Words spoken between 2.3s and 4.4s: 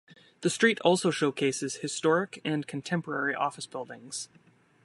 and contemporary office buildings.